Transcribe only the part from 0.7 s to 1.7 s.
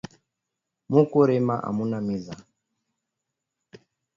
Muku rima